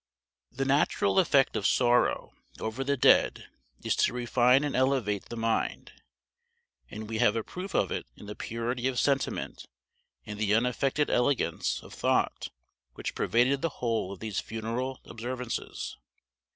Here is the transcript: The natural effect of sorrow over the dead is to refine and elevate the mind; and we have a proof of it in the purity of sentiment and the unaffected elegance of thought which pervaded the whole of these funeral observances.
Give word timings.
The 0.51 0.65
natural 0.65 1.19
effect 1.19 1.55
of 1.55 1.67
sorrow 1.67 2.31
over 2.59 2.83
the 2.83 2.97
dead 2.97 3.45
is 3.83 3.95
to 3.97 4.13
refine 4.13 4.63
and 4.63 4.75
elevate 4.75 5.25
the 5.25 5.37
mind; 5.37 5.91
and 6.89 7.07
we 7.07 7.19
have 7.19 7.35
a 7.35 7.43
proof 7.43 7.75
of 7.75 7.91
it 7.91 8.07
in 8.15 8.25
the 8.25 8.33
purity 8.33 8.87
of 8.87 8.97
sentiment 8.97 9.67
and 10.25 10.39
the 10.39 10.55
unaffected 10.55 11.11
elegance 11.11 11.83
of 11.83 11.93
thought 11.93 12.49
which 12.95 13.13
pervaded 13.13 13.61
the 13.61 13.69
whole 13.77 14.11
of 14.11 14.19
these 14.21 14.39
funeral 14.39 14.99
observances. 15.05 15.97